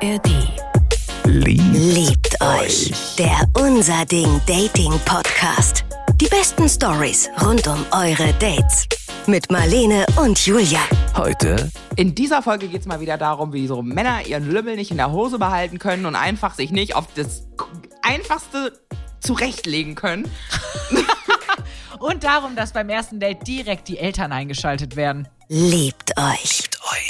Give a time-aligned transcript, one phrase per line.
[0.00, 0.30] ARD.
[1.24, 2.92] Liebt, Liebt euch.
[3.18, 5.84] Der Unser Ding Dating Podcast.
[6.20, 8.86] Die besten Stories rund um eure Dates.
[9.26, 10.78] Mit Marlene und Julia.
[11.16, 14.92] heute In dieser Folge geht es mal wieder darum, wie so Männer ihren Lümmel nicht
[14.92, 17.48] in der Hose behalten können und einfach sich nicht auf das
[18.02, 18.78] Einfachste
[19.18, 20.30] zurechtlegen können.
[22.00, 25.28] Und darum, dass beim ersten Date direkt die Eltern eingeschaltet werden.
[25.48, 26.60] Liebt euch.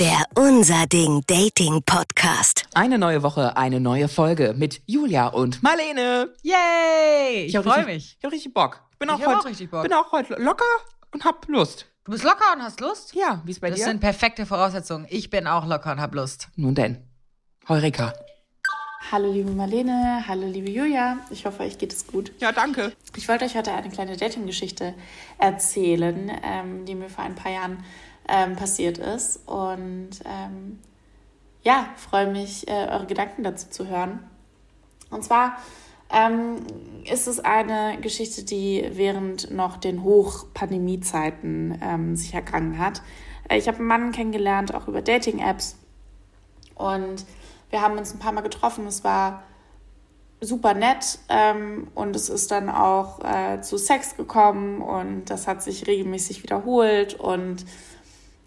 [0.00, 2.64] Der Unser Ding Dating Podcast.
[2.74, 6.32] Eine neue Woche, eine neue Folge mit Julia und Marlene.
[6.42, 7.44] Yay!
[7.46, 8.16] Ich hab freue mich.
[8.18, 8.80] Ich habe richtig Bock.
[8.92, 9.82] Ich bin auch, Ich hab heute, auch richtig Bock.
[9.82, 10.64] bin auch heute locker
[11.12, 11.86] und hab Lust.
[12.04, 13.14] Du bist locker und hast Lust?
[13.14, 13.84] Ja, wie ist bei Das dir?
[13.86, 15.06] sind perfekte Voraussetzungen.
[15.10, 16.48] Ich bin auch locker und hab Lust.
[16.56, 16.98] Nun denn.
[17.68, 18.14] Heureka.
[19.10, 21.16] Hallo liebe Marlene, hallo liebe Julia.
[21.30, 22.30] Ich hoffe, euch geht es gut.
[22.40, 22.92] Ja, danke.
[23.16, 24.92] Ich wollte euch heute eine kleine Dating-Geschichte
[25.38, 27.82] erzählen, ähm, die mir vor ein paar Jahren
[28.28, 29.48] ähm, passiert ist.
[29.48, 30.78] Und ähm,
[31.62, 34.20] ja, freue mich, äh, eure Gedanken dazu zu hören.
[35.08, 35.56] Und zwar
[36.10, 36.56] ähm,
[37.10, 43.00] ist es eine Geschichte, die während noch den Hoch-Pandemie-Zeiten ähm, sich ergangen hat.
[43.48, 45.78] Äh, Ich habe einen Mann kennengelernt, auch über Dating-Apps.
[46.74, 47.24] Und
[47.70, 48.86] wir haben uns ein paar Mal getroffen.
[48.86, 49.42] Es war
[50.40, 55.62] super nett ähm, und es ist dann auch äh, zu Sex gekommen und das hat
[55.62, 57.64] sich regelmäßig wiederholt und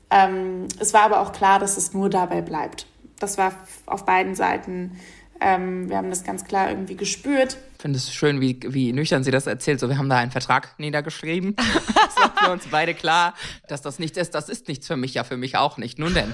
[0.10, 2.86] ähm, es war aber auch klar, dass es nur dabei bleibt.
[3.20, 3.54] Das war
[3.86, 5.00] auf beiden Seiten.
[5.40, 7.58] Ähm, wir haben das ganz klar irgendwie gespürt.
[7.82, 9.80] Ich finde es schön, wie, wie nüchtern sie das erzählt.
[9.80, 11.56] So, wir haben da einen Vertrag niedergeschrieben.
[11.96, 13.34] das war für uns beide klar,
[13.68, 14.36] dass das nichts ist.
[14.36, 15.98] Das ist nichts für mich, ja für mich auch nicht.
[15.98, 16.32] Nun denn.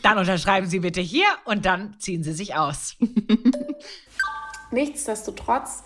[0.00, 2.96] Dann unterschreiben Sie bitte hier und dann ziehen Sie sich aus.
[4.70, 5.82] Nichtsdestotrotz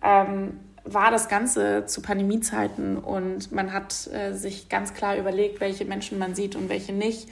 [0.00, 5.86] ähm, war das Ganze zu Pandemiezeiten und man hat äh, sich ganz klar überlegt, welche
[5.86, 7.26] Menschen man sieht und welche nicht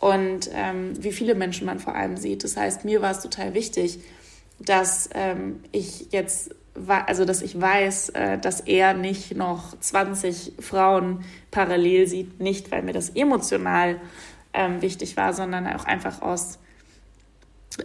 [0.00, 2.42] und ähm, wie viele Menschen man vor allem sieht.
[2.42, 4.00] Das heißt, mir war es total wichtig,
[4.60, 6.54] dass ähm, ich jetzt,
[6.88, 12.82] also dass ich weiß, äh, dass er nicht noch 20 Frauen parallel sieht, nicht weil
[12.82, 14.00] mir das emotional
[14.52, 16.58] ähm, wichtig war, sondern auch einfach aus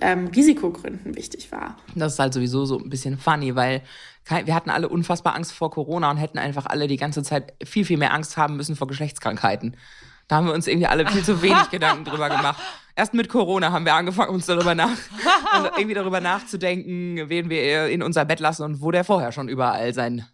[0.02, 1.78] ähm, Risikogründen wichtig war.
[1.96, 3.82] Das ist halt sowieso so ein bisschen funny, weil
[4.28, 7.86] wir hatten alle unfassbar Angst vor Corona und hätten einfach alle die ganze Zeit viel,
[7.86, 9.78] viel mehr Angst haben müssen vor Geschlechtskrankheiten.
[10.28, 12.60] Da haben wir uns irgendwie alle viel zu wenig Gedanken drüber gemacht.
[12.96, 17.88] Erst mit Corona haben wir angefangen, uns darüber nach und irgendwie darüber nachzudenken, wen wir
[17.88, 20.26] in unser Bett lassen und wo der vorher schon überall sein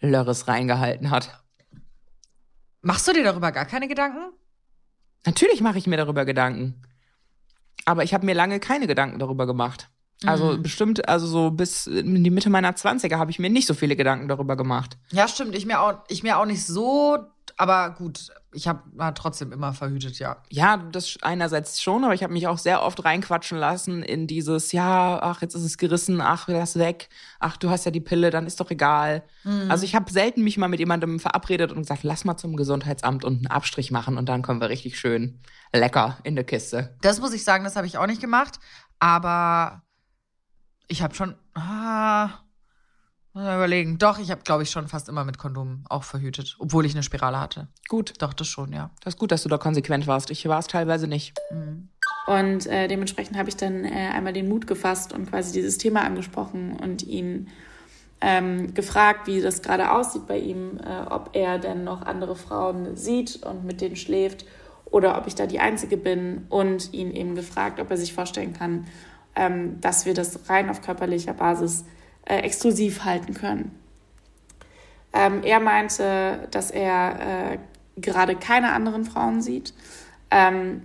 [0.00, 1.42] Lörres reingehalten hat.
[2.82, 4.32] Machst du dir darüber gar keine Gedanken?
[5.26, 6.82] Natürlich mache ich mir darüber Gedanken.
[7.84, 9.88] Aber ich habe mir lange keine Gedanken darüber gemacht.
[10.26, 13.72] Also bestimmt, also so bis in die Mitte meiner 20er habe ich mir nicht so
[13.72, 14.98] viele Gedanken darüber gemacht.
[15.12, 15.54] Ja, stimmt.
[15.54, 17.18] Ich mir auch, ich mir auch nicht so,
[17.56, 18.82] aber gut, ich habe
[19.14, 20.42] trotzdem immer verhütet, ja.
[20.50, 24.72] Ja, das einerseits schon, aber ich habe mich auch sehr oft reinquatschen lassen in dieses,
[24.72, 28.30] ja, ach, jetzt ist es gerissen, ach, lass weg, ach, du hast ja die Pille,
[28.30, 29.22] dann ist doch egal.
[29.68, 33.24] Also ich habe selten mich mal mit jemandem verabredet und gesagt, lass mal zum Gesundheitsamt
[33.24, 35.40] und einen Abstrich machen und dann kommen wir richtig schön
[35.72, 36.96] lecker in der Kiste.
[37.02, 38.58] Das muss ich sagen, das habe ich auch nicht gemacht.
[38.98, 39.82] Aber
[40.88, 41.34] ich habe schon.
[41.54, 42.30] Ah,
[43.32, 43.98] muss mal überlegen.
[43.98, 47.02] Doch, ich habe, glaube ich, schon fast immer mit Kondom auch verhütet, obwohl ich eine
[47.02, 47.68] Spirale hatte.
[47.88, 48.90] Gut, Doch, das schon, ja.
[49.02, 50.30] das ist gut, dass du da konsequent warst.
[50.30, 51.34] Ich war es teilweise nicht.
[52.26, 56.02] Und äh, dementsprechend habe ich dann äh, einmal den Mut gefasst und quasi dieses Thema
[56.02, 57.48] angesprochen und ihn
[58.20, 62.96] ähm, gefragt, wie das gerade aussieht bei ihm, äh, ob er denn noch andere Frauen
[62.96, 64.44] sieht und mit denen schläft
[64.86, 68.52] oder ob ich da die Einzige bin und ihn eben gefragt, ob er sich vorstellen
[68.52, 68.86] kann,
[69.36, 71.84] ähm, dass wir das rein auf körperlicher Basis
[72.24, 73.78] äh, exklusiv halten können.
[75.12, 77.58] Ähm, er meinte, dass er äh,
[77.96, 79.74] gerade keine anderen Frauen sieht.
[80.30, 80.82] Ähm,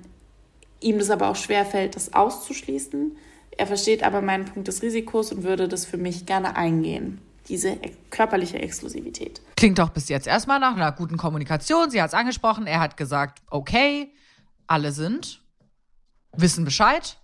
[0.79, 3.18] ihm das aber auch schwer fällt, das auszuschließen.
[3.57, 7.78] Er versteht aber meinen Punkt des Risikos und würde das für mich gerne eingehen, diese
[8.09, 9.41] körperliche Exklusivität.
[9.56, 11.90] Klingt doch bis jetzt erstmal nach einer guten Kommunikation.
[11.90, 12.68] Sie hat es angesprochen.
[12.68, 14.12] Er hat gesagt, okay,
[14.68, 15.41] alle sind,
[16.33, 17.18] wissen Bescheid,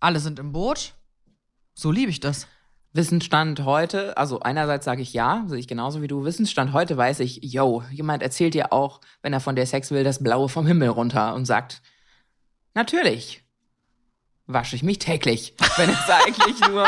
[0.00, 0.94] alle sind im Boot.
[1.74, 2.46] So liebe ich das.
[2.96, 6.24] Wissensstand heute, also einerseits sage ich ja, sehe ich genauso wie du.
[6.24, 10.02] Wissensstand heute weiß ich, yo, jemand erzählt dir auch, wenn er von dir Sex will,
[10.02, 11.82] das Blaue vom Himmel runter und sagt,
[12.74, 13.44] natürlich
[14.46, 16.86] wasche ich mich täglich, wenn es eigentlich nur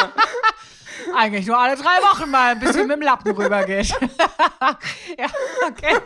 [1.17, 3.89] Eigentlich nur alle drei Wochen mal ein bisschen mit dem Lappen rübergeht.
[5.19, 5.27] ja,
[5.67, 5.97] okay.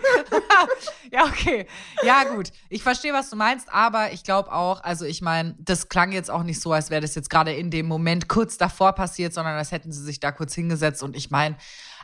[1.13, 1.67] ja, okay.
[2.03, 2.51] Ja, gut.
[2.69, 6.31] Ich verstehe, was du meinst, aber ich glaube auch, also ich meine, das klang jetzt
[6.31, 9.57] auch nicht so, als wäre das jetzt gerade in dem Moment kurz davor passiert, sondern
[9.57, 11.03] als hätten sie sich da kurz hingesetzt.
[11.03, 11.57] Und ich meine,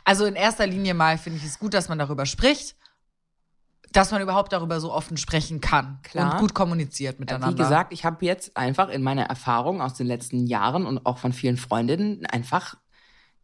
[0.03, 2.75] also in erster Linie mal finde ich es gut, dass man darüber spricht.
[3.91, 6.33] Dass man überhaupt darüber so offen sprechen kann Klar.
[6.33, 7.57] und gut kommuniziert miteinander.
[7.57, 11.17] Wie gesagt, ich habe jetzt einfach in meiner Erfahrung aus den letzten Jahren und auch
[11.17, 12.75] von vielen Freundinnen einfach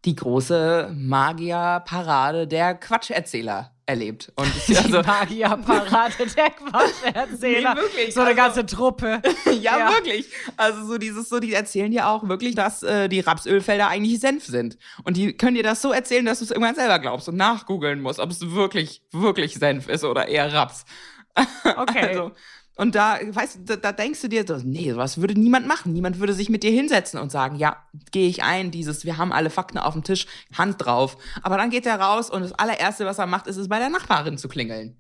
[0.05, 4.31] die große Magierparade der Quatscherzähler erlebt.
[4.35, 7.75] Und ich, die also, Magierparade der Quatscherzähler.
[7.75, 9.21] Nee, wirklich, So eine also- ganze Truppe.
[9.61, 9.91] ja, Ja.
[9.93, 10.27] wirklich.
[10.57, 14.45] Also so dieses, so die erzählen dir auch wirklich, dass äh, die Rapsölfelder eigentlich Senf
[14.45, 14.77] sind.
[15.03, 18.01] Und die können dir das so erzählen, dass du es irgendwann selber glaubst und nachgoogeln
[18.01, 20.85] musst, ob es wirklich, wirklich Senf ist oder eher Raps.
[21.63, 22.07] Okay.
[22.09, 22.31] Also,
[22.75, 25.93] und da, weißt du, da, da denkst du dir, so, nee, was würde niemand machen.
[25.93, 27.77] Niemand würde sich mit dir hinsetzen und sagen, ja,
[28.11, 30.27] gehe ich ein, dieses, wir haben alle Fakten auf dem Tisch,
[30.57, 31.17] Hand drauf.
[31.41, 33.89] Aber dann geht er raus und das allererste, was er macht, ist es bei der
[33.89, 34.97] Nachbarin zu klingeln.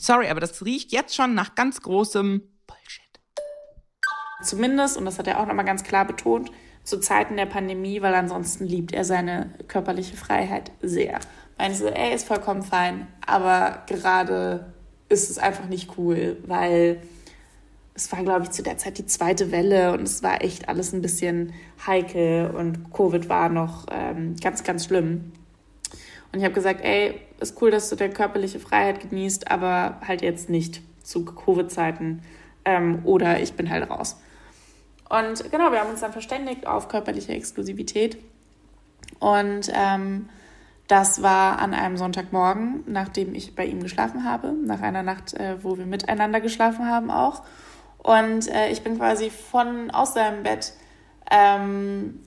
[0.00, 3.20] Sorry, aber das riecht jetzt schon nach ganz großem Bullshit.
[4.42, 6.50] Zumindest, und das hat er auch nochmal ganz klar betont,
[6.82, 11.20] zu Zeiten der Pandemie, weil ansonsten liebt er seine körperliche Freiheit sehr.
[11.58, 14.72] Meinte so, ey, ist vollkommen fein, aber gerade
[15.10, 17.02] ist es einfach nicht cool, weil
[17.94, 20.92] es war, glaube ich, zu der Zeit die zweite Welle und es war echt alles
[20.92, 21.52] ein bisschen
[21.86, 25.32] heikel und Covid war noch ähm, ganz, ganz schlimm.
[26.32, 30.22] Und ich habe gesagt, ey, ist cool, dass du deine körperliche Freiheit genießt, aber halt
[30.22, 32.22] jetzt nicht zu Covid-Zeiten
[32.64, 34.16] ähm, oder ich bin halt raus.
[35.08, 38.16] Und genau, wir haben uns dann verständigt auf körperliche Exklusivität.
[39.18, 40.28] Und ähm,
[40.90, 45.62] das war an einem Sonntagmorgen, nachdem ich bei ihm geschlafen habe, nach einer Nacht, äh,
[45.62, 47.42] wo wir miteinander geschlafen haben auch.
[47.98, 50.72] Und äh, ich bin quasi von aus seinem Bett
[51.30, 52.20] ähm,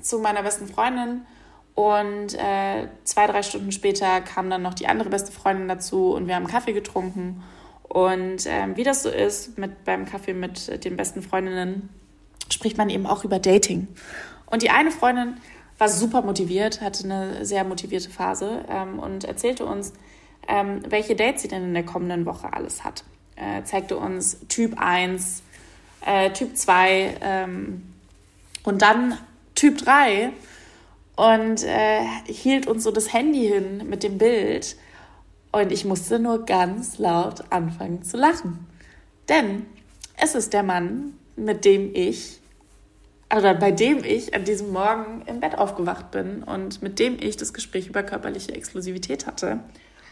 [0.00, 1.26] zu meiner besten Freundin
[1.74, 6.28] und äh, zwei, drei Stunden später kam dann noch die andere beste Freundin dazu und
[6.28, 7.42] wir haben Kaffee getrunken.
[7.82, 11.90] Und ähm, wie das so ist mit, beim Kaffee mit den besten Freundinnen,
[12.50, 13.88] spricht man eben auch über Dating.
[14.46, 15.36] Und die eine Freundin
[15.78, 19.92] war super motiviert, hatte eine sehr motivierte Phase ähm, und erzählte uns,
[20.48, 23.04] ähm, welche Dates sie denn in der kommenden Woche alles hat.
[23.36, 25.42] Äh, zeigte uns Typ 1,
[26.04, 27.82] äh, Typ 2 ähm,
[28.62, 29.18] und dann
[29.54, 30.32] Typ 3
[31.16, 34.76] und äh, hielt uns so das Handy hin mit dem Bild.
[35.50, 38.66] Und ich musste nur ganz laut anfangen zu lachen.
[39.28, 39.66] Denn
[40.18, 42.40] es ist der Mann, mit dem ich,
[43.34, 47.36] oder bei dem ich an diesem Morgen im Bett aufgewacht bin und mit dem ich
[47.36, 49.60] das Gespräch über körperliche Exklusivität hatte.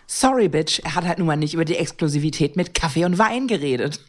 [0.07, 3.47] Sorry, Bitch, er hat halt nun mal nicht über die Exklusivität mit Kaffee und Wein
[3.47, 4.01] geredet.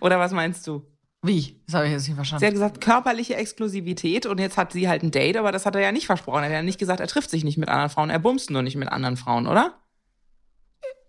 [0.00, 0.86] Oder was meinst du?
[1.24, 1.62] Wie?
[1.66, 2.44] Das habe ich jetzt nicht Sie verstanden.
[2.46, 5.82] hat gesagt, körperliche Exklusivität und jetzt hat sie halt ein Date, aber das hat er
[5.82, 6.38] ja nicht versprochen.
[6.38, 8.62] Er hat ja nicht gesagt, er trifft sich nicht mit anderen Frauen, er bumst nur
[8.62, 9.78] nicht mit anderen Frauen, oder?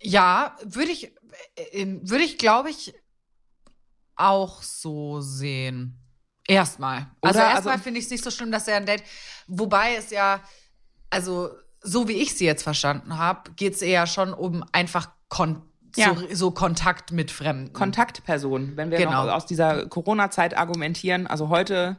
[0.01, 1.15] Ja, würde ich,
[1.55, 2.93] äh, würde ich, glaube ich,
[4.15, 5.99] auch so sehen.
[6.47, 7.07] Erstmal.
[7.21, 9.03] Also Oder, erstmal also- finde ich es nicht so schlimm, dass er ein Date.
[9.47, 10.41] Wobei es ja,
[11.09, 11.49] also
[11.81, 15.61] so wie ich sie jetzt verstanden habe, geht es eher schon um einfach kon
[15.95, 16.15] Ja.
[16.15, 17.71] so, so Kontakt mit Fremden.
[17.73, 19.25] Kontaktperson, wenn wir Genau.
[19.25, 21.27] noch aus dieser Corona-Zeit argumentieren.
[21.27, 21.97] Also heute,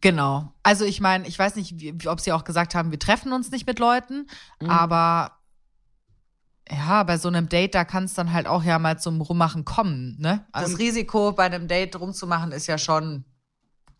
[0.00, 0.50] Genau.
[0.62, 3.50] Also ich meine, ich weiß nicht, wie- ob sie auch gesagt haben, wir treffen uns
[3.50, 4.28] nicht mit Leuten,
[4.60, 4.70] Mhm.
[4.70, 5.32] aber
[6.70, 9.64] ja, bei so einem Date, da kann es dann halt auch ja mal zum Rummachen
[9.64, 10.46] kommen, ne?
[10.52, 13.24] Also das Risiko bei einem Date rumzumachen ist ja schon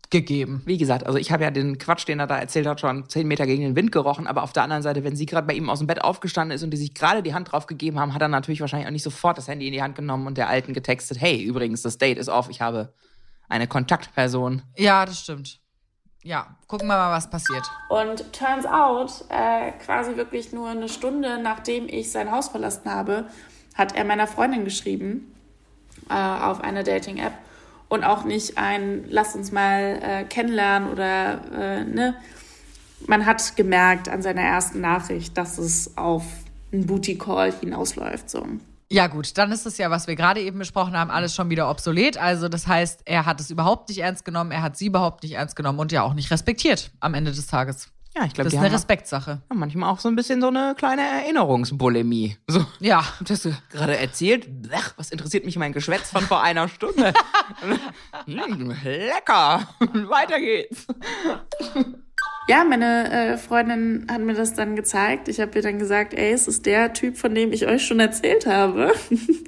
[0.09, 0.61] gegeben.
[0.65, 3.27] wie gesagt, also ich habe ja den Quatsch, den er da erzählt hat, schon zehn
[3.27, 5.69] Meter gegen den Wind gerochen, aber auf der anderen Seite, wenn sie gerade bei ihm
[5.69, 8.21] aus dem Bett aufgestanden ist und die sich gerade die Hand drauf gegeben haben, hat
[8.21, 10.73] er natürlich wahrscheinlich auch nicht sofort das Handy in die Hand genommen und der Alten
[10.73, 12.93] getextet, hey, übrigens, das Date ist auf, ich habe
[13.49, 14.61] eine Kontaktperson.
[14.77, 15.59] Ja, das stimmt.
[16.25, 17.63] Ja, gucken wir mal, was passiert.
[17.87, 23.25] Und turns out, äh, quasi wirklich nur eine Stunde nachdem ich sein Haus verlassen habe,
[23.75, 25.35] hat er meiner Freundin geschrieben
[26.09, 27.33] äh, auf einer Dating-App
[27.89, 32.15] und auch nicht ein Lass uns mal äh, kennenlernen oder äh, ne.
[33.05, 36.23] Man hat gemerkt an seiner ersten Nachricht, dass es auf
[36.71, 38.31] einen Booty-Call hinausläuft.
[38.31, 38.47] So.
[38.91, 41.69] Ja, gut, dann ist es ja, was wir gerade eben besprochen haben, alles schon wieder
[41.69, 42.17] obsolet.
[42.17, 45.33] Also, das heißt, er hat es überhaupt nicht ernst genommen, er hat sie überhaupt nicht
[45.33, 47.89] ernst genommen und ja auch nicht respektiert am Ende des Tages.
[48.17, 49.41] Ja, ich glaube, Das ist eine Respektsache.
[49.49, 52.37] ja, manchmal auch so ein bisschen so eine kleine Erinnerungsbulimie.
[52.47, 53.03] So, Ja.
[53.19, 54.61] das hast du gerade erzählt?
[54.61, 57.13] Blech, was interessiert mich mein Geschwätz von vor einer Stunde?
[58.25, 59.67] Hm, lecker.
[59.79, 60.87] Weiter geht's.
[62.47, 65.27] Ja, meine äh, Freundin hat mir das dann gezeigt.
[65.29, 67.99] Ich habe ihr dann gesagt, ey, es ist der Typ, von dem ich euch schon
[67.99, 68.93] erzählt habe,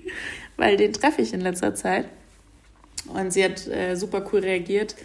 [0.58, 2.08] weil den treffe ich in letzter Zeit.
[3.13, 4.96] Und sie hat äh, super cool reagiert.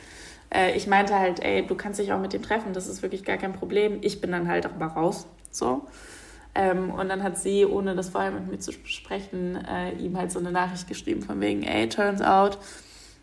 [0.48, 3.24] Äh, ich meinte halt, ey, du kannst dich auch mit dem treffen, das ist wirklich
[3.24, 3.98] gar kein Problem.
[4.00, 5.86] Ich bin dann halt auch mal raus, so.
[6.54, 10.32] Ähm, und dann hat sie, ohne das vorher mit mir zu besprechen, äh, ihm halt
[10.32, 12.58] so eine Nachricht geschrieben von wegen, ey, turns out,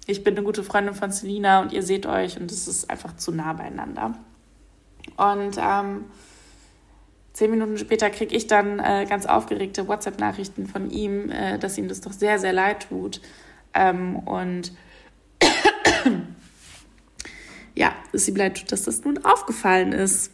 [0.05, 3.15] ich bin eine gute Freundin von Selina und ihr seht euch und es ist einfach
[3.15, 4.15] zu nah beieinander.
[5.19, 6.05] Und ähm,
[7.33, 11.89] zehn Minuten später kriege ich dann äh, ganz aufgeregte WhatsApp-Nachrichten von ihm, äh, dass ihm
[11.89, 13.19] das doch sehr, sehr leid tut.
[13.73, 14.71] Ähm, und
[17.75, 20.31] ja, dass ihm leid dass das nun aufgefallen ist.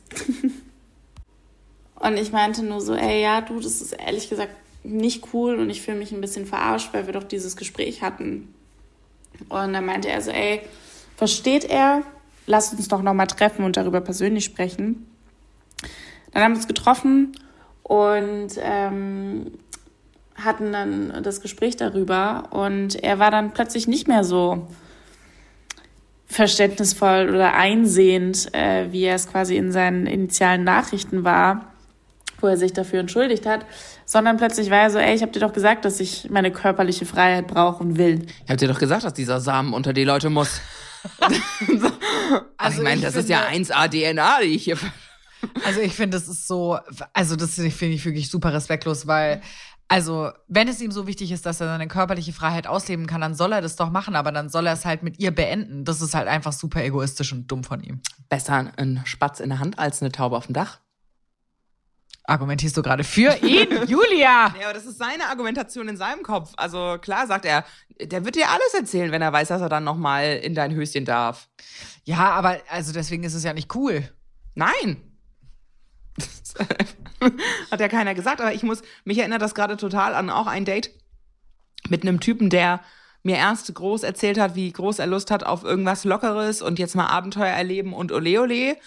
[1.96, 5.72] und ich meinte nur so, ey, ja, du, das ist ehrlich gesagt nicht cool und
[5.72, 8.54] ich fühle mich ein bisschen verarscht, weil wir doch dieses Gespräch hatten.
[9.50, 10.62] Und dann meinte er so, ey,
[11.18, 12.04] versteht er?
[12.48, 15.08] Lass uns doch nochmal treffen und darüber persönlich sprechen.
[16.32, 17.38] Dann haben wir uns getroffen
[17.84, 19.52] und ähm,
[20.36, 24.68] hatten dann das Gespräch darüber und er war dann plötzlich nicht mehr so
[26.28, 31.68] verständnisvoll oder einsehend, äh, wie er es quasi in seinen initialen Nachrichten war,
[32.42, 33.66] wo er sich dafür entschuldigt hat,
[34.06, 37.06] sondern plötzlich war er so, ey, ich habe dir doch gesagt, dass ich meine körperliche
[37.06, 38.26] Freiheit brauche und will.
[38.44, 40.60] Ich hab dir doch gesagt, dass dieser Samen unter die Leute muss.
[41.80, 41.92] so.
[42.58, 44.78] Also ich meine, das ist ja 1A DNA, die ich hier.
[45.64, 46.80] Also ich finde, das ist so,
[47.14, 49.44] also das finde ich wirklich super respektlos, weil
[49.88, 53.36] also, wenn es ihm so wichtig ist, dass er seine körperliche Freiheit ausleben kann, dann
[53.36, 55.86] soll er das doch machen, aber dann soll er es halt mit ihr beenden.
[55.86, 58.02] Das ist halt einfach super egoistisch und dumm von ihm.
[58.28, 60.80] Besser ein Spatz in der Hand als eine Taube auf dem Dach.
[62.28, 64.54] Argumentierst du gerade für ihn, Julia?
[64.60, 66.54] Ja, aber das ist seine Argumentation in seinem Kopf.
[66.58, 67.66] Also klar sagt er,
[68.02, 71.06] der wird dir alles erzählen, wenn er weiß, dass er dann nochmal in dein Höschen
[71.06, 71.48] darf.
[72.04, 74.10] Ja, aber also deswegen ist es ja nicht cool.
[74.56, 75.02] Nein.
[77.72, 80.66] Hat ja keiner gesagt, aber ich muss, mich erinnert das gerade total an auch ein
[80.66, 80.92] Date
[81.90, 82.82] mit einem Typen, der
[83.26, 86.96] mir erst groß erzählt hat, wie groß er Lust hat auf irgendwas Lockeres und jetzt
[86.96, 88.78] mal Abenteuer erleben und ole ole.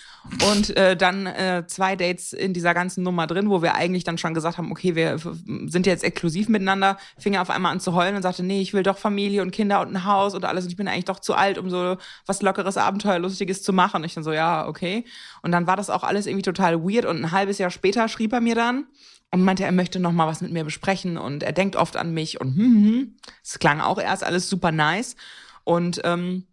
[0.48, 4.16] Und äh, dann äh, zwei Dates in dieser ganzen Nummer drin, wo wir eigentlich dann
[4.16, 7.94] schon gesagt haben, okay, wir sind jetzt exklusiv miteinander, fing er auf einmal an zu
[7.94, 10.64] heulen und sagte, nee, ich will doch Familie und Kinder und ein Haus und alles
[10.64, 13.96] und ich bin eigentlich doch zu alt, um so was Lockeres, Abenteuerlustiges zu machen.
[13.96, 15.04] Und ich dann so, ja, okay.
[15.42, 18.32] Und dann war das auch alles irgendwie total weird und ein halbes Jahr später schrieb
[18.32, 18.86] er mir dann,
[19.30, 22.12] und meinte, er möchte noch mal was mit mir besprechen und er denkt oft an
[22.12, 23.16] mich und hm, hm, hm.
[23.42, 25.16] es klang auch erst alles super nice
[25.64, 26.47] und ähm,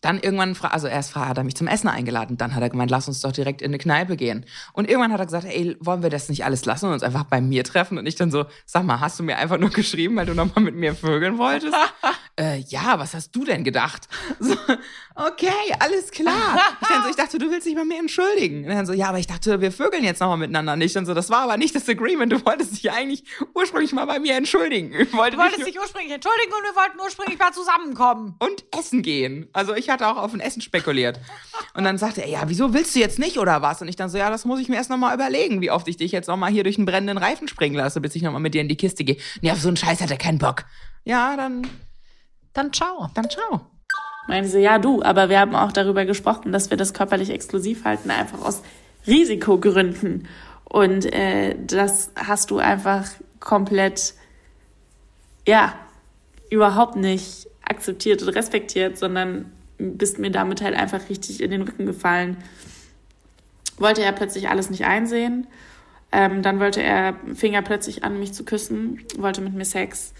[0.00, 3.08] dann irgendwann, also erst hat er mich zum Essen eingeladen, dann hat er gemeint, lass
[3.08, 4.44] uns doch direkt in eine Kneipe gehen.
[4.72, 7.24] Und irgendwann hat er gesagt, ey, wollen wir das nicht alles lassen und uns einfach
[7.24, 7.98] bei mir treffen?
[7.98, 10.64] Und ich dann so, sag mal, hast du mir einfach nur geschrieben, weil du nochmal
[10.64, 11.74] mit mir vögeln wolltest?
[12.40, 14.08] äh, ja, was hast du denn gedacht?
[14.38, 14.54] So,
[15.14, 15.48] okay,
[15.80, 16.60] alles klar.
[16.80, 18.64] Ich dann so, ich dachte, du willst dich bei mir entschuldigen.
[18.64, 20.96] Und dann so, ja, aber ich dachte, wir vögeln jetzt nochmal miteinander nicht.
[20.96, 22.32] Und so, das war aber nicht das Agreement.
[22.32, 23.24] Du wolltest dich eigentlich
[23.54, 24.92] ursprünglich mal bei mir entschuldigen.
[25.12, 28.36] Wollte du wolltest dich ursprünglich entschuldigen und wir wollten ursprünglich mal zusammenkommen.
[28.38, 29.48] Und essen gehen.
[29.52, 31.20] Also ich hatte auch auf ein Essen spekuliert.
[31.74, 33.82] Und dann sagte er, ja, wieso willst du jetzt nicht oder was?
[33.82, 35.96] Und ich dann so, ja, das muss ich mir erst nochmal überlegen, wie oft ich
[35.96, 38.60] dich jetzt nochmal hier durch einen brennenden Reifen springen lasse, bis ich nochmal mit dir
[38.60, 39.16] in die Kiste gehe.
[39.40, 40.64] Nee, auf so einen Scheiß hat er keinen Bock.
[41.04, 41.66] Ja, dann,
[42.52, 43.10] dann ciao.
[43.14, 43.60] Dann ciao.
[44.28, 47.84] Meinen sie, ja, du, aber wir haben auch darüber gesprochen, dass wir das körperlich exklusiv
[47.84, 48.62] halten, einfach aus
[49.06, 50.26] Risikogründen.
[50.64, 53.06] Und äh, das hast du einfach
[53.38, 54.14] komplett,
[55.46, 55.74] ja,
[56.50, 61.86] überhaupt nicht akzeptiert und respektiert, sondern bist mir damit halt einfach richtig in den Rücken
[61.86, 62.36] gefallen.
[63.78, 65.46] Wollte er plötzlich alles nicht einsehen.
[66.12, 70.14] Ähm, dann wollte er, fing er plötzlich an, mich zu küssen, wollte mit mir Sex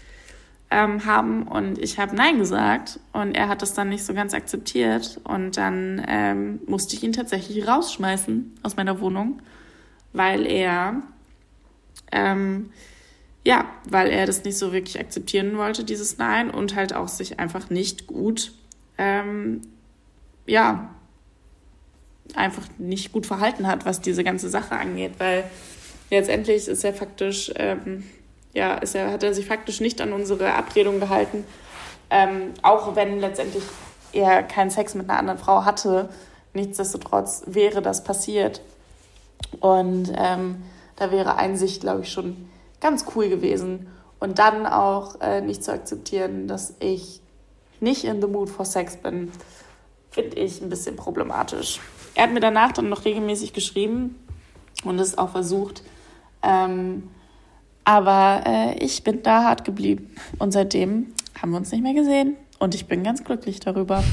[0.69, 4.33] ähm, haben und ich habe Nein gesagt und er hat das dann nicht so ganz
[4.33, 9.41] akzeptiert und dann ähm, musste ich ihn tatsächlich rausschmeißen aus meiner Wohnung,
[10.11, 11.01] weil er
[12.11, 12.69] ähm,
[13.45, 17.39] ja, weil er das nicht so wirklich akzeptieren wollte, dieses Nein und halt auch sich
[17.39, 18.51] einfach nicht gut
[18.97, 19.61] ähm,
[20.45, 20.89] ja,
[22.35, 25.43] einfach nicht gut verhalten hat, was diese ganze Sache angeht, weil
[26.09, 28.03] letztendlich ist er faktisch, ähm,
[28.53, 31.43] ja, ist er, hat er sich faktisch nicht an unsere Abredung gehalten,
[32.09, 33.63] ähm, auch wenn letztendlich
[34.13, 36.09] er keinen Sex mit einer anderen Frau hatte,
[36.53, 38.61] nichtsdestotrotz wäre das passiert.
[39.59, 40.63] Und ähm,
[40.95, 42.49] da wäre Einsicht, glaube ich, schon
[42.81, 43.87] ganz cool gewesen.
[44.19, 47.21] Und dann auch äh, nicht zu akzeptieren, dass ich
[47.81, 49.31] nicht in the mood for Sex bin,
[50.09, 51.79] finde ich ein bisschen problematisch.
[52.15, 54.15] Er hat mir danach dann noch regelmäßig geschrieben
[54.83, 55.83] und es auch versucht.
[56.41, 57.09] Ähm,
[57.83, 60.15] aber äh, ich bin da hart geblieben.
[60.39, 62.35] Und seitdem haben wir uns nicht mehr gesehen.
[62.59, 64.03] Und ich bin ganz glücklich darüber.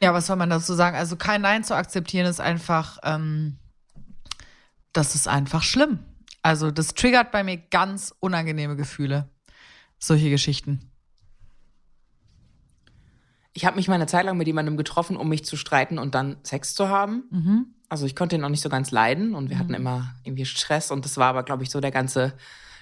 [0.00, 0.96] Ja, was soll man dazu sagen?
[0.96, 3.58] Also kein Nein zu akzeptieren ist einfach, ähm,
[4.92, 5.98] das ist einfach schlimm.
[6.42, 9.28] Also das triggert bei mir ganz unangenehme Gefühle.
[9.98, 10.87] Solche Geschichten
[13.58, 16.14] ich habe mich mal eine Zeit lang mit jemandem getroffen, um mich zu streiten und
[16.14, 17.24] dann Sex zu haben.
[17.32, 17.66] Mhm.
[17.88, 19.60] Also ich konnte ihn noch nicht so ganz leiden und wir mhm.
[19.60, 22.34] hatten immer irgendwie Stress und das war aber, glaube ich, so der ganze,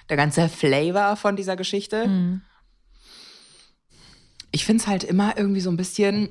[0.07, 2.07] der ganze Flavor von dieser Geschichte.
[2.07, 2.41] Mhm.
[4.51, 6.29] Ich finde es halt immer irgendwie so ein bisschen.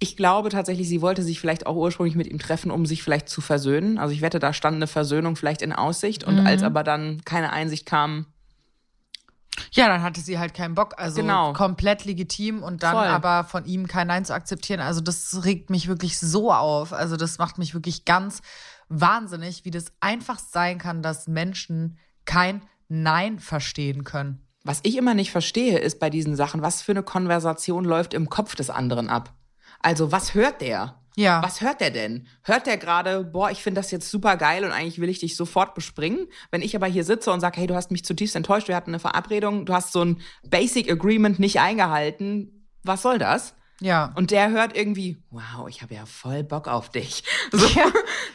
[0.00, 3.28] Ich glaube tatsächlich, sie wollte sich vielleicht auch ursprünglich mit ihm treffen, um sich vielleicht
[3.28, 3.98] zu versöhnen.
[3.98, 6.24] Also ich wette, da stand eine Versöhnung vielleicht in Aussicht.
[6.24, 8.26] Und als aber dann keine Einsicht kam,
[9.74, 10.94] Ja, dann hatte sie halt keinen Bock.
[10.98, 11.52] Also Genau.
[11.54, 13.06] komplett legitim und dann Voll.
[13.06, 14.80] aber von ihm kein Nein zu akzeptieren.
[14.80, 16.92] Also das regt mich wirklich so auf.
[16.92, 18.42] Also das macht mich wirklich ganz
[18.88, 24.46] wahnsinnig, wie das einfach sein kann, dass Menschen kein Nein verstehen können.
[24.64, 28.28] was ich immer nicht verstehe, ist bei diesen Sachen, was für eine Konversation läuft im
[28.28, 29.32] Kopf des anderen ab.
[29.82, 30.98] Also was hört der?
[31.14, 31.42] Ja.
[31.42, 32.26] Was hört der denn?
[32.42, 35.36] Hört der gerade, boah, ich finde das jetzt super geil und eigentlich will ich dich
[35.36, 36.26] sofort bespringen?
[36.50, 38.90] Wenn ich aber hier sitze und sage, hey, du hast mich zutiefst enttäuscht, wir hatten
[38.92, 43.54] eine Verabredung, du hast so ein Basic Agreement nicht eingehalten, was soll das?
[43.80, 44.12] Ja.
[44.14, 47.24] Und der hört irgendwie, wow, ich habe ja voll Bock auf dich.
[47.52, 47.66] So,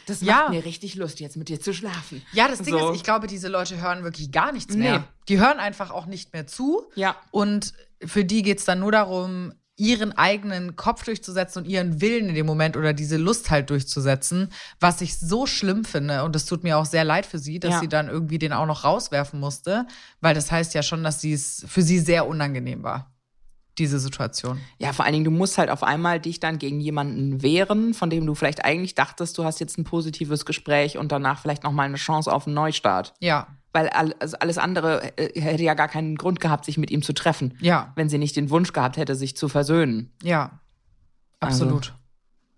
[0.06, 0.48] Das macht Ja.
[0.50, 2.22] mir richtig Lust, jetzt mit dir zu schlafen.
[2.32, 2.90] Ja, das Ding So.
[2.90, 4.84] ist, ich glaube, diese Leute hören wirklich gar nichts Nee.
[4.90, 5.04] mehr.
[5.28, 6.84] Die hören einfach auch nicht mehr zu.
[6.94, 7.16] Ja.
[7.30, 7.72] Und
[8.04, 12.46] für die geht's dann nur darum, ihren eigenen Kopf durchzusetzen und ihren Willen in dem
[12.46, 16.24] Moment oder diese Lust halt durchzusetzen, was ich so schlimm finde.
[16.24, 17.80] Und es tut mir auch sehr leid für sie, dass Ja.
[17.80, 19.86] sie dann irgendwie den auch noch rauswerfen musste,
[20.20, 23.12] weil das heißt ja schon, dass sie es für sie sehr unangenehm war,
[23.78, 24.60] diese Situation.
[24.78, 28.10] Ja, vor allen Dingen, du musst halt auf einmal dich dann gegen jemanden wehren, von
[28.10, 31.86] dem du vielleicht eigentlich dachtest, du hast jetzt ein positives Gespräch und danach vielleicht nochmal
[31.86, 33.14] eine Chance auf einen Neustart.
[33.20, 37.02] Ja, Weil also alles andere äh, hätte ja gar keinen Grund gehabt, sich mit ihm
[37.02, 37.56] zu treffen.
[37.60, 37.92] Ja.
[37.96, 40.10] Wenn sie nicht den Wunsch gehabt hätte, sich zu versöhnen.
[40.22, 40.58] ja,
[41.40, 41.94] Also, absolut.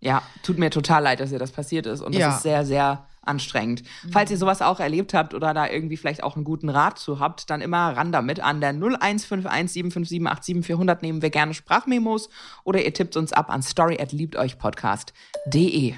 [0.00, 2.00] Ja, tut mir total leid, dass ihr das passiert ist.
[2.00, 2.28] Und das Ja.
[2.30, 2.34] Mhm.
[2.36, 3.82] ist sehr, sehr anstrengend.
[4.10, 7.20] Falls ihr sowas auch erlebt habt oder da irgendwie vielleicht auch einen guten Rat zu
[7.20, 8.40] habt, dann immer ran damit.
[8.40, 12.30] An der 0151 757 87400 nehmen wir gerne Sprachmemos
[12.64, 15.94] oder ihr tippt uns ab an story at liebteuchpodcast.de.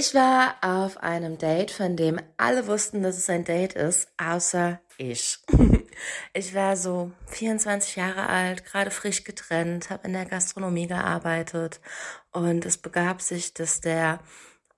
[0.00, 4.80] Ich war auf einem Date, von dem alle wussten, dass es ein Date ist, außer
[4.96, 5.38] ich.
[6.32, 11.80] Ich war so 24 Jahre alt, gerade frisch getrennt, habe in der Gastronomie gearbeitet
[12.30, 14.20] und es begab sich, dass der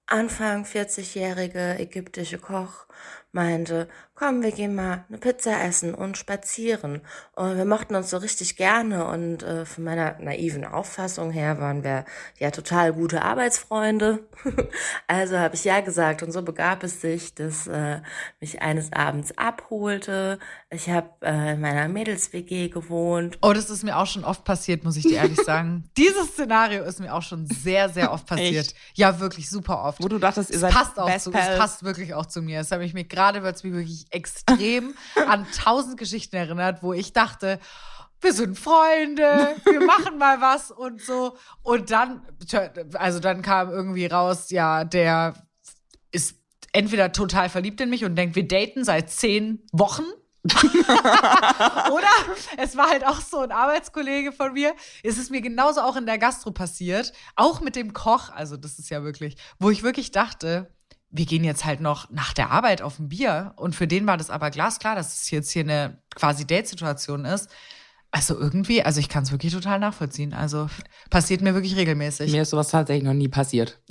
[0.07, 2.87] Anfang 40-jährige ägyptische Koch
[3.33, 7.01] meinte, komm, wir gehen mal eine Pizza essen und spazieren.
[7.35, 11.85] Und wir mochten uns so richtig gerne und äh, von meiner naiven Auffassung her waren
[11.85, 12.05] wir
[12.39, 14.27] ja total gute Arbeitsfreunde.
[15.07, 18.01] also habe ich ja gesagt und so begab es sich, dass äh,
[18.41, 20.39] mich eines Abends abholte.
[20.73, 24.85] Ich habe äh, in meiner Mädels-WG gewohnt Oh, das ist mir auch schon oft passiert,
[24.85, 25.85] muss ich dir ehrlich sagen.
[25.97, 28.67] Dieses Szenario ist mir auch schon sehr, sehr oft passiert.
[28.67, 28.77] Echt?
[28.95, 30.01] Ja, wirklich super oft.
[30.01, 32.61] Wo du dachtest, ihr es seid passt auch zu, es passt wirklich auch zu mir.
[32.61, 34.95] Es habe ich mir gerade wird's mich wirklich extrem
[35.27, 37.59] an tausend Geschichten erinnert, wo ich dachte,
[38.21, 41.37] wir sind Freunde, wir machen mal was und so.
[41.63, 42.23] Und dann,
[42.95, 45.35] also dann kam irgendwie raus, ja, der
[46.13, 46.37] ist
[46.73, 50.05] entweder total verliebt in mich und denkt, wir daten seit zehn Wochen.
[51.93, 52.09] Oder
[52.57, 54.75] es war halt auch so ein Arbeitskollege von mir.
[55.03, 57.13] Es ist mir genauso auch in der Gastro passiert.
[57.37, 58.31] Auch mit dem Koch.
[58.31, 60.73] Also, das ist ja wirklich, wo ich wirklich dachte,
[61.11, 63.53] wir gehen jetzt halt noch nach der Arbeit auf ein Bier.
[63.57, 67.51] Und für den war das aber glasklar, dass es jetzt hier eine quasi Date-Situation ist.
[68.13, 70.33] Also irgendwie, also ich kann es wirklich total nachvollziehen.
[70.33, 70.69] Also
[71.11, 72.33] passiert mir wirklich regelmäßig.
[72.33, 73.79] Mir ist sowas tatsächlich noch nie passiert.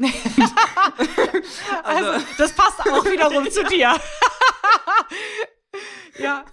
[1.84, 3.96] Also, das passt auch wiederum zu dir.
[6.22, 6.46] ja,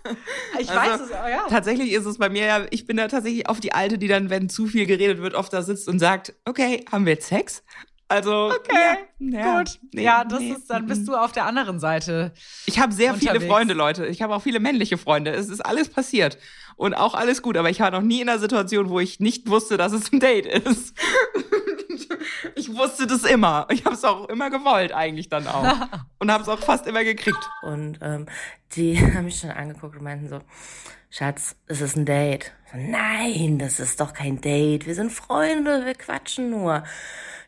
[0.59, 1.47] ich weiß Also, es, aber ja.
[1.49, 4.31] Tatsächlich ist es bei mir ja, ich bin da tatsächlich auf die Alte, die dann,
[4.31, 7.63] wenn zu viel geredet wird, oft da sitzt und sagt, okay, haben wir jetzt Sex?
[8.09, 9.81] Also, Okay, ja, ja, gut.
[9.93, 11.07] nee, ja, das nee, ist, dann bist mm.
[11.07, 12.33] du auf der anderen Seite.
[12.67, 13.53] Ich habe sehr viele unterwegs.
[13.53, 14.07] Freunde, Leute.
[14.07, 15.33] Ich habe auch viele männliche Freunde.
[15.33, 16.39] Es ist alles passiert.
[16.77, 17.57] Und auch alles gut.
[17.57, 20.21] Aber ich war noch nie in einer Situation, wo ich nicht wusste, dass es ein
[20.21, 20.95] Date ist.
[22.55, 23.67] ich wusste das immer.
[23.71, 25.65] Ich habe es auch immer gewollt, eigentlich dann auch.
[26.19, 27.51] Und habe es auch fast immer gekriegt.
[27.63, 28.27] Und ähm,
[28.75, 30.41] die haben mich schon angeguckt und meinten so,
[31.11, 32.53] Schatz, es ist ein Date.
[32.71, 34.87] So, Nein, das ist doch kein Date.
[34.87, 36.85] Wir sind Freunde, wir quatschen nur.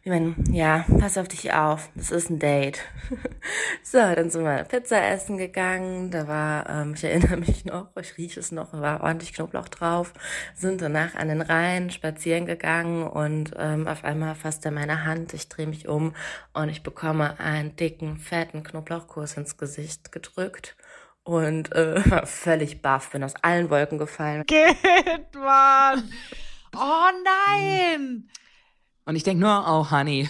[0.08, 2.80] Ich meine, ja, pass auf dich auf, das ist ein Date.
[3.82, 6.10] so, dann sind wir Pizza essen gegangen.
[6.10, 9.68] Da war, ähm, ich erinnere mich noch, ich rieche es noch, da war ordentlich Knoblauch
[9.68, 10.14] drauf.
[10.54, 15.34] Sind danach an den Rhein spazieren gegangen und ähm, auf einmal fasst er meine Hand.
[15.34, 16.14] Ich drehe mich um
[16.54, 20.74] und ich bekomme einen dicken, fetten Knoblauchkurs ins Gesicht gedrückt.
[21.22, 24.44] Und äh, war völlig baff, bin aus allen Wolken gefallen.
[24.46, 26.10] Geht, Mann.
[26.74, 28.30] Oh nein.
[29.08, 30.28] Und ich denk nur, oh, Honey.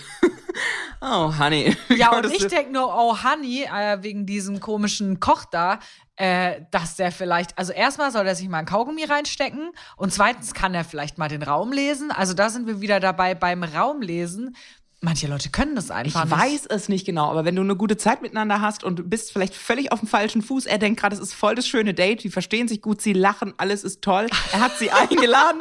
[1.00, 1.76] oh, Honey.
[1.96, 5.80] Ja, und ich denke nur, oh Honey, äh, wegen diesem komischen Koch da,
[6.14, 10.54] äh, dass der vielleicht, also erstmal soll er sich mal ein Kaugummi reinstecken und zweitens
[10.54, 12.12] kann er vielleicht mal den Raum lesen.
[12.12, 14.54] Also da sind wir wieder dabei beim Raumlesen.
[15.00, 16.36] Manche Leute können das Ich einfach nicht.
[16.36, 19.30] weiß es nicht genau, aber wenn du eine gute Zeit miteinander hast und du bist
[19.32, 22.24] vielleicht völlig auf dem falschen Fuß, er denkt gerade, es ist voll das schöne Date,
[22.24, 24.26] die verstehen sich gut, sie lachen, alles ist toll.
[24.52, 25.60] Er hat sie eingeladen.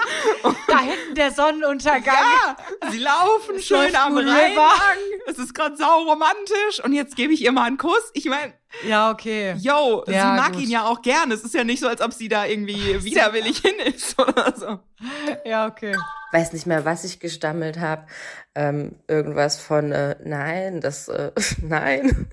[0.68, 2.16] Da hinten der Sonnenuntergang.
[2.16, 2.58] ja,
[2.90, 4.62] sie laufen schön am Moon Rhein River.
[4.62, 4.98] lang.
[5.28, 8.10] Es ist gerade sau romantisch und jetzt gebe ich ihr mal einen Kuss.
[8.16, 8.56] Ich meine,
[8.88, 9.54] Ja, okay.
[9.60, 10.64] yo, Ja, sie mag gut.
[10.64, 11.36] ihn ja auch gerne.
[11.36, 14.80] Es ist ja nicht so, als ob sie da irgendwie widerwillig hin ist oder so.
[15.46, 15.96] Ja, okay.
[16.38, 18.06] Weiß nicht mehr, was ich gestammelt habe.
[18.54, 22.28] Ähm, irgendwas von äh, nein, das äh, nein.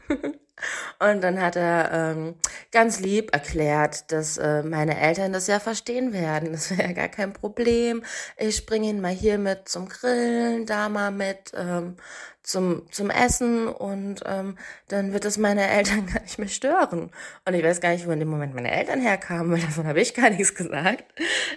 [1.01, 2.35] Und dann hat er ähm,
[2.71, 6.53] ganz lieb erklärt, dass äh, meine Eltern das ja verstehen werden.
[6.53, 8.05] Das wäre ja gar kein Problem.
[8.37, 11.97] Ich bringe ihn mal hier mit zum Grillen, da mal mit ähm,
[12.45, 14.57] zum, zum Essen und ähm,
[14.89, 17.11] dann wird es meine Eltern gar nicht mehr stören.
[17.45, 20.01] Und ich weiß gar nicht, wo in dem Moment meine Eltern herkamen, weil davon habe
[20.01, 21.05] ich gar nichts gesagt.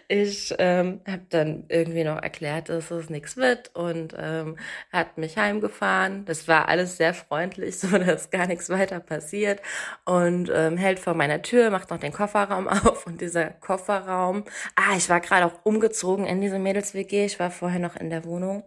[0.08, 4.58] Ich ähm, habe dann irgendwie noch erklärt, dass es nichts wird und ähm,
[4.92, 6.24] hat mich heimgefahren.
[6.26, 9.62] Das war alles sehr freundlich, so dass gar nichts weiter passiert
[10.06, 14.46] und ähm, hält vor meiner Tür, macht noch den Kofferraum auf und dieser Kofferraum.
[14.76, 17.26] Ah, ich war gerade auch umgezogen in diese Mädels-WG.
[17.26, 18.64] Ich war vorher noch in der Wohnung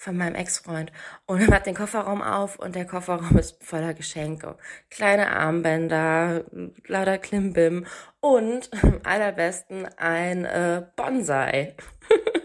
[0.00, 0.90] von meinem Ex-Freund
[1.26, 4.56] und er macht den Kofferraum auf und der Kofferraum ist voller Geschenke.
[4.88, 6.44] Kleine Armbänder,
[6.86, 7.84] lauter Klimbim
[8.20, 11.74] und am allerbesten ein äh, Bonsai.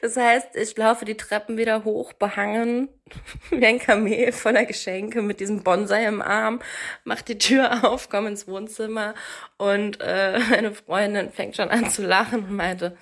[0.00, 2.88] Das heißt, ich laufe die Treppen wieder hoch, behangen,
[3.50, 6.60] wie ein Kamel voller Geschenke mit diesem Bonsai im Arm,
[7.04, 9.14] mach die Tür auf, komm ins Wohnzimmer
[9.58, 12.96] und äh, meine Freundin fängt schon an zu lachen und meinte,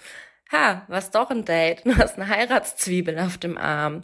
[0.52, 4.02] ha, was doch ein Date, du hast eine Heiratszwiebel auf dem Arm.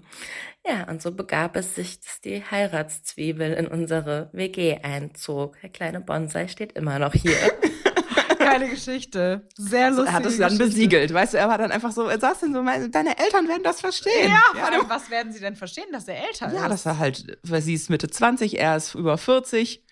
[0.66, 5.56] Ja, und so begab es sich, dass die Heiratszwiebel in unsere WG einzog.
[5.62, 7.36] Der kleine Bonsai steht immer noch hier.
[8.38, 9.46] Geile Geschichte.
[9.56, 10.06] Sehr lustig.
[10.06, 12.52] Er hat es dann besiegelt, weißt du, er war dann einfach so, er saß dann
[12.52, 14.28] so, meine, deine Eltern werden das verstehen.
[14.28, 16.54] Ja, vor allem, was werden sie denn verstehen, dass er älter ist?
[16.54, 19.84] Ja, dass er halt, weil sie ist Mitte 20, er ist über 40,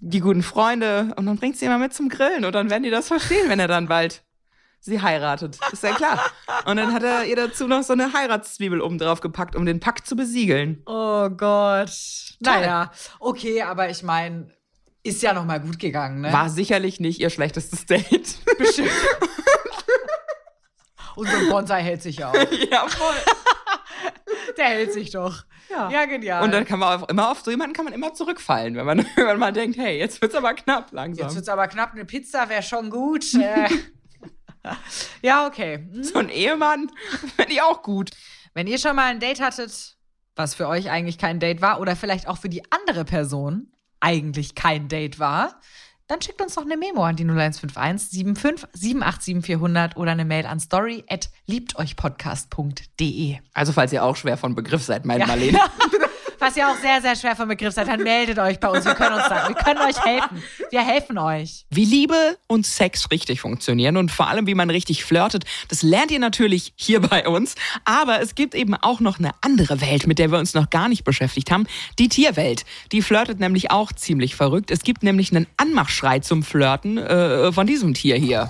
[0.00, 2.90] die guten Freunde und dann bringt sie immer mit zum Grillen und dann werden die
[2.90, 4.22] das verstehen, wenn er dann bald
[4.80, 5.58] sie heiratet.
[5.72, 6.24] Ist ja klar.
[6.64, 9.80] Und dann hat er ihr dazu noch so eine Heiratszwiebel oben drauf gepackt, um den
[9.80, 10.82] Pakt zu besiegeln.
[10.86, 11.90] Oh Gott.
[12.40, 14.50] Naja, okay, aber ich meine,
[15.02, 16.32] ist ja noch mal gut gegangen, ne?
[16.32, 18.36] War sicherlich nicht ihr schlechtestes Date.
[18.58, 18.90] Bestimmt.
[21.16, 22.34] Unser Bonsai hält sich ja auch.
[22.70, 23.14] ja, voll.
[24.56, 25.44] Der hält sich doch.
[25.68, 25.90] Ja.
[25.90, 26.42] Ja, genial.
[26.42, 29.06] Und dann kann man auf, immer auf so jemanden kann man immer zurückfallen, wenn man,
[29.16, 31.26] wenn man mal denkt, hey, jetzt wird's aber knapp langsam.
[31.26, 33.24] Jetzt wird's aber knapp, eine Pizza wäre schon gut.
[35.22, 35.86] Ja, okay.
[35.92, 36.02] Hm.
[36.02, 36.90] so ein Ehemann
[37.36, 38.10] finde ich auch gut.
[38.54, 39.96] Wenn ihr schon mal ein Date hattet,
[40.36, 44.54] was für euch eigentlich kein Date war oder vielleicht auch für die andere Person eigentlich
[44.54, 45.60] kein Date war,
[46.08, 50.46] dann schickt uns doch eine Memo an die 0151 75 787 400 oder eine Mail
[50.46, 53.38] an story at liebteuchpodcast.de.
[53.54, 55.60] Also falls ihr auch schwer von Begriff seid, meine Marlene.
[56.40, 58.86] Was ihr auch sehr, sehr schwer vom Begriff seid, dann meldet euch bei uns.
[58.86, 60.42] Wir können uns da, wir können euch helfen.
[60.70, 61.66] Wir helfen euch.
[61.68, 66.10] Wie Liebe und Sex richtig funktionieren und vor allem, wie man richtig flirtet, das lernt
[66.10, 67.56] ihr natürlich hier bei uns.
[67.84, 70.88] Aber es gibt eben auch noch eine andere Welt, mit der wir uns noch gar
[70.88, 71.66] nicht beschäftigt haben.
[71.98, 72.64] Die Tierwelt.
[72.90, 74.70] Die flirtet nämlich auch ziemlich verrückt.
[74.70, 78.48] Es gibt nämlich einen Anmachschrei zum Flirten äh, von diesem Tier hier.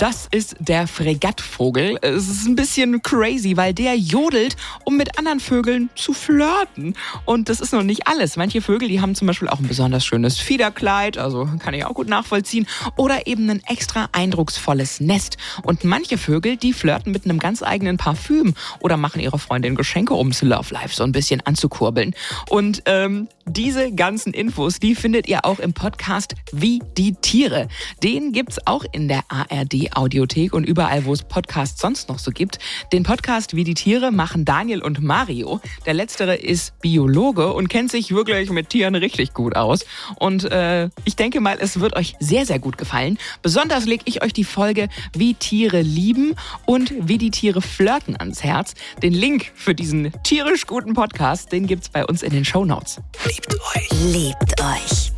[0.00, 1.98] Das ist der Fregattvogel.
[2.02, 6.96] Es ist ein bisschen crazy, weil der jodelt, um mit anderen Vögeln zu flirten.
[7.24, 8.36] Und das ist noch nicht alles.
[8.36, 11.94] Manche Vögel, die haben zum Beispiel auch ein besonders schönes Fiederkleid, also kann ich auch
[11.94, 15.36] gut nachvollziehen, oder eben ein extra eindrucksvolles Nest.
[15.62, 20.14] Und manche Vögel, die flirten mit einem ganz eigenen Parfüm oder machen ihrer Freundin Geschenke,
[20.14, 22.16] ums Love Life so ein bisschen anzukurbeln.
[22.50, 27.68] Und ähm, diese ganzen Infos, die findet ihr auch im Podcast Wie die Tiere.
[28.02, 32.30] Den gibt's auch in der ARD Audiothek und überall, wo es Podcasts sonst noch so
[32.30, 32.58] gibt.
[32.92, 35.60] Den Podcast Wie die Tiere machen Daniel und Mario.
[35.86, 39.84] Der letztere ist Biologe und kennt sich wirklich mit Tieren richtig gut aus.
[40.16, 43.18] Und äh, ich denke mal, es wird euch sehr, sehr gut gefallen.
[43.42, 46.34] Besonders lege ich euch die Folge Wie Tiere lieben
[46.66, 48.74] und Wie die Tiere flirten ans Herz.
[49.02, 53.00] Den Link für diesen tierisch guten Podcast, den gibt's bei uns in den Shownotes.
[53.26, 53.88] Liebt euch.
[54.12, 55.13] Liebt euch.